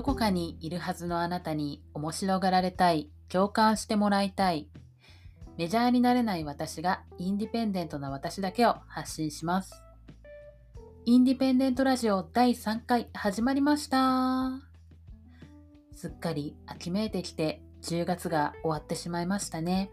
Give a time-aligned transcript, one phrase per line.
[0.00, 4.66] どこかにいるはずのあなたに面白がられたい、共感してもらいたい。
[5.58, 9.74] メジャーになれない私がインディペンデントな私だけを発信します。
[11.04, 14.62] インディペンデントラジオ第3回始まりました。
[15.94, 19.90] すっかり秋めいてきて10月が終わってしまいましたね。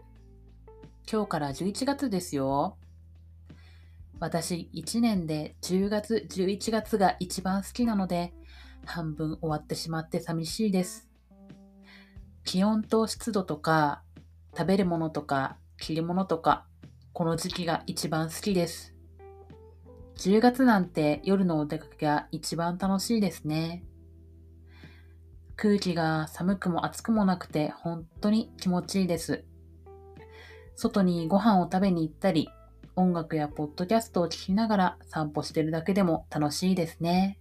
[1.06, 2.78] 今日から11月ですよ。
[4.20, 8.32] 私1年で10月、11月が一番好きなので、
[8.84, 11.08] 半分終わってしまって寂しいです。
[12.44, 14.02] 気温と湿度とか、
[14.56, 16.66] 食べるものとか、着るものとか、
[17.12, 18.94] この時期が一番好きです。
[20.18, 23.84] 10月なんて夜のお出かけが一番楽しいですね。
[25.56, 29.44] 空気が寒くも暑くもなくて本当に気持ちいいです。
[30.74, 32.48] 外にご飯を食べに行ったり、
[32.96, 37.38] 音楽やポッドキャストを聴きながら散歩してるだけでも楽しいですね。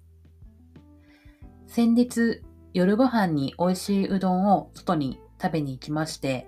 [1.78, 2.42] 先日、
[2.74, 6.48] 夜ご飯に美味しいうどんを外に食べに行きまして、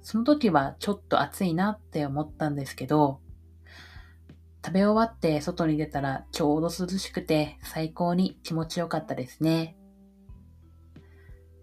[0.00, 3.20] その時はちょっと暑いなって思ったんですけど、
[4.64, 9.76] 食べ終わって外に出たらちょうど涼しくて最高に気持ちよかったですね。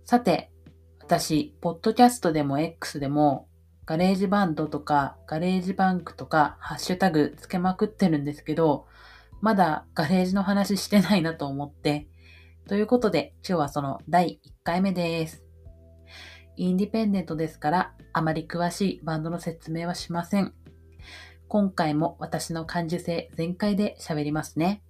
[0.05, 0.51] さて、
[0.99, 3.47] 私、ポッドキャストでも X でも
[3.87, 8.85] ガレージバンドとかガレージパンクとかハッシュタグつけまくってるんですけど、
[9.41, 12.10] まだガレージの話してないなと思って、
[12.67, 15.43] ということで今日はその第1回目です。
[16.55, 20.53] インディペンデントですからあまり詳しいバンドの説明はしません。
[21.47, 24.83] 今回も私の感受性全開で喋りますね。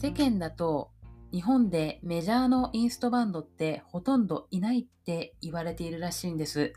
[0.00, 0.90] 世間だと
[1.32, 6.72] 日本でメジャーのインストバンドってほとんどいないって言われているらしいんです。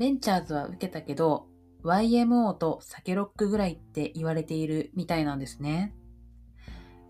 [0.00, 1.46] ベンチャーズは受けたけど
[1.84, 5.94] YMO とサケロックぐらいって言われているみたいなんですね。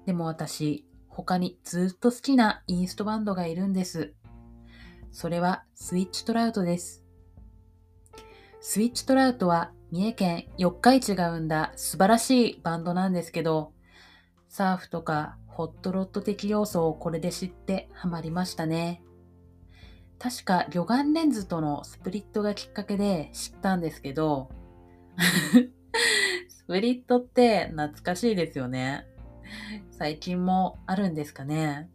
[0.06, 4.14] でも私、他にずっと好きなインストバンドがいるんです。
[5.12, 7.04] それはスイッチトラウトです。
[8.60, 13.72] スイッチトラウトは三重県四日市が生んだ素晴らしいバンドなんですけど、
[14.48, 19.04] サーフとかホットロット的要素をこれで知ってハマりましたね。
[20.20, 24.50] 確か魚眼レンズとのスプリットがきっかけで知ったんですけど、
[26.46, 29.06] スプリットって懐かしいですよね。
[29.92, 31.88] 最近もあるんですかね。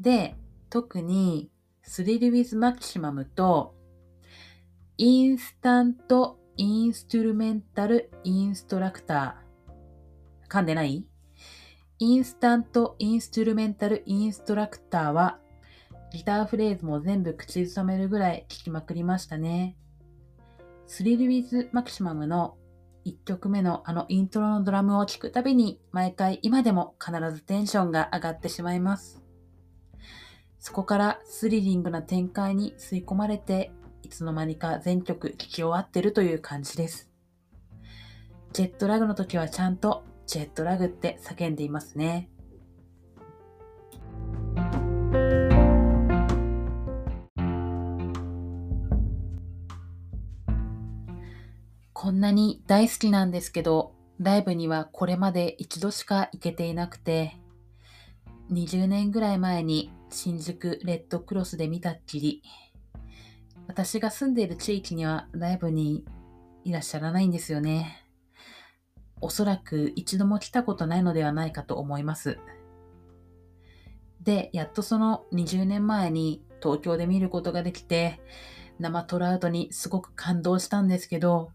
[0.00, 0.34] で、
[0.68, 3.76] 特にスリルウィズマキシマムと
[4.98, 10.48] インスタントインストゥルメンタルインストラクター。
[10.48, 11.06] 噛んでない？
[12.00, 15.38] インスタントインストゥルメンタルインストラクターは
[16.12, 19.76] ギターフレーズも全部口ずさめるぐらい聴きまくりましたね。
[20.86, 22.56] スリルウィズマキシマムの
[23.04, 29.22] 1曲目のあのイントロのドラムを聴くたびに毎回今でも必ずテンションが上がってしまいます。
[30.58, 33.70] そこからスリリングな展開に吸い込まれて
[34.02, 37.10] いつの間にか全曲聴き終わってるという感じです。
[38.52, 42.30] ジェットラグの時はちゃんとジェットラグって叫んでいますね。
[52.06, 57.36] こんなに大好きなんですけど、ライブにはこれまで一度しか行けていなくて、
[58.52, 62.42] 20年ぐらい前に新宿レッドクロスで見たっきり、
[63.66, 66.04] 私が住んでいる地域にはライブに
[66.62, 68.06] いらっしゃらないんですよね。
[69.20, 72.38] おそらく一度も来たことないのではないかと思います。
[74.22, 78.20] で、やっとその20年前に東京で見ることができて、
[78.78, 81.50] 生トラウトにすごく感動したんですけど、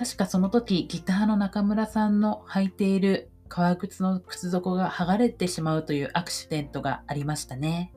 [0.00, 7.92] 確かその時ギターの中村さんの履いている革靴の靴底が剥がれてしまうというアクシデントがありましたね。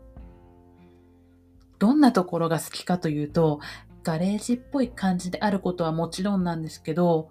[1.80, 3.62] どんなところが好きかというと、
[4.04, 7.30] ガレージっぽい感じであることはもちろんなんですけど、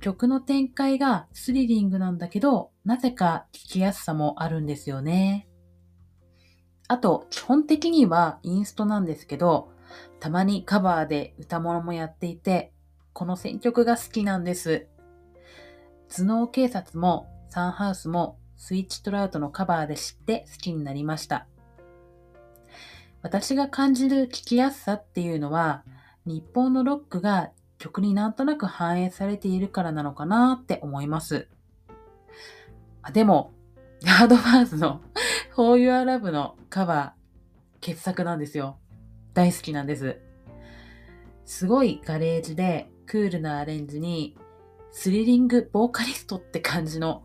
[0.00, 5.46] 曲の展開がスリリングなんだけど、なぜか聴きやすさもあるんですよね。
[6.88, 9.70] あと、基本的にはインストなんですけど、
[10.18, 12.72] たまにカバーで歌物もやっていて、
[13.12, 14.86] この選曲が好きなんです。
[16.08, 21.46] 頭脳警察もサンハウスもスイッチトラウトのカバーで知って好きになりました。
[23.22, 25.84] 私が感じる聴きやすさっていうのは、
[26.26, 31.48] 日本のロックが曲になんとなく反映されているからなのかなって思います。
[33.02, 33.52] あでも、
[34.04, 35.00] ハードバーズの
[35.54, 38.78] For Your Love のカバー、傑作なんですよ。
[39.34, 40.18] 大好きなんです。
[41.44, 44.38] すごいガレージでクールなアレンジに
[44.90, 47.24] スリリングボーカリストって感じの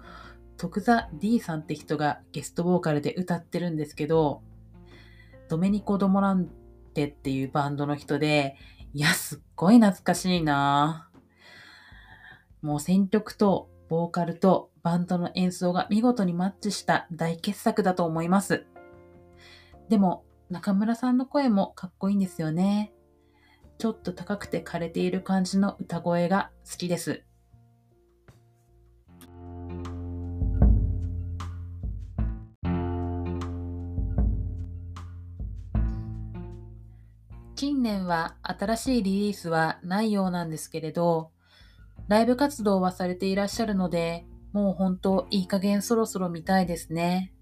[0.58, 4.42] 徳座 D さんって人がゲストボーカルで歌ってるんですけど、
[5.48, 6.50] ドメニコ・ドモラン
[6.94, 8.58] テっていうバンドの人で、
[8.94, 11.10] いや、すっごい懐かしいな
[12.62, 18.66] もう選曲とボーカルとバンドの演奏が見事にマッチした大傑作だと思います。
[19.88, 22.92] でも、中村さんの声もかっこいいんですよね。
[23.78, 27.24] ちょっと高くて枯れている感じの歌声が好きです。
[37.56, 41.32] 近年は新しいリリースはないようなんですけれど、
[42.08, 47.34] ライブ活動はされていらっしゃるので、もう本当いい加減そろそろ見たいですね。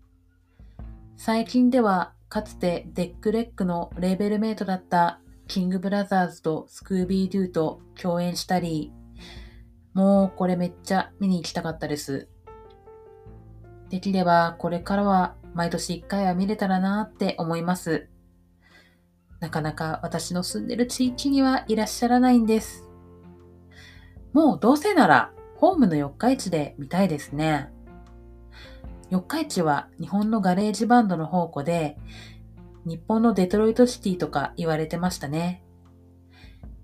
[1.17, 8.91] 最近ではかつて DECKREC のレーベルメイトだった KING BROTHERS と SCOOBIE DO と共演したり、
[9.93, 12.27] もうこれめっちゃ見に行きたかったです。
[13.89, 18.09] できればこれからは毎年1回は見れたらなって思います。
[19.39, 22.89] なかなか私の住んでる地域にはいらっしゃらないんです。
[24.33, 27.69] もうどうせならホームの四日市で見たいですね。
[29.09, 31.97] 四日市は日本のガレージバンドの宝庫で、
[32.85, 35.63] 日本のデトロイトシティとか言われてましたね。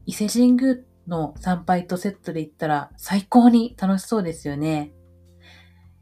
[0.08, 0.78] 伊勢神宮
[1.08, 4.94] の参拝とセットで行ったら最高に楽しそうですよね。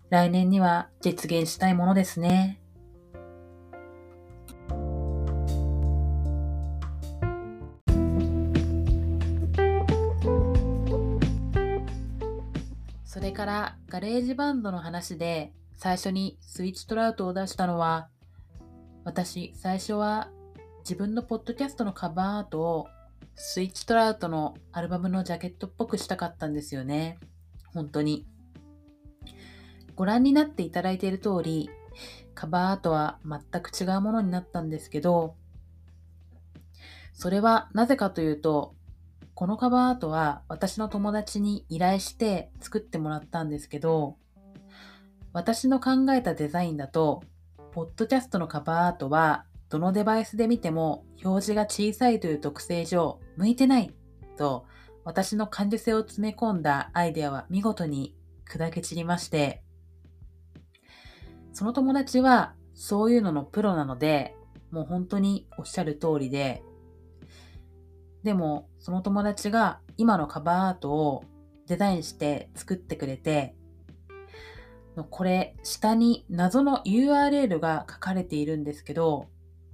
[0.10, 2.62] 来年には実現したいものですね。
[13.04, 18.08] それからガレージバンドの話で最初にスイッチトラウトを出したのは
[19.10, 20.30] 私最初は
[20.82, 22.88] 自分のポッドキャストのカバーアートを
[23.34, 27.18] スイッチトラウトのアルバムのジャケットっぽくしたかったんですよね。
[27.74, 28.28] 本当に。
[29.96, 31.72] ご覧になっていただいている通り、
[32.36, 35.34] カバーアートは全く違うものになったんですけど、
[37.12, 38.76] それはなぜかというと、
[39.34, 44.18] このカバーアートは私の友達に依頼して作ってもらったんですけど、
[45.34, 47.24] 私の考えたデザインだと、
[47.72, 53.94] ポッドキャストのカバーアートはどのデバイスで見ても表示が小さいという特性上向いてない
[54.38, 54.66] と
[55.04, 58.16] 私の感受性を詰め込んだアイデアは見事に
[58.50, 59.64] 砕け散りまして、
[61.54, 64.36] その友達はそういうののプロなので、
[64.72, 66.64] もう本当におっしゃる通りで、
[68.24, 71.24] でも、その友達が今のカバーアートを
[71.68, 73.56] デザインして作ってくれて、
[75.04, 79.28] これ、下に謎の URL が書かれているんですけど、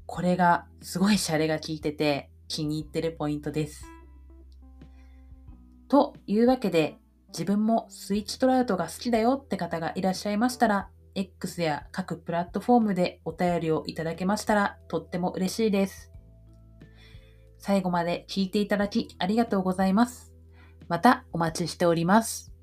[0.06, 3.86] これがすごいシャレが効いてて気に入ってるポイントです。
[5.88, 6.98] というわけで、
[7.30, 16.12] 自分もスイッチトラウトが好きだよって方がいらっしゃいましたら、X や各プラットフォームでお便りをいただけましたらとっても嬉しいです。
[17.58, 20.34] 最後まで聞いていただきありがとうございます。
[20.88, 22.55] またお待ちしております。